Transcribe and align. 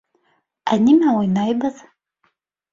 -Ә 0.77 0.77
нимә 0.87 1.15
уйнайбыҙ? 1.19 1.85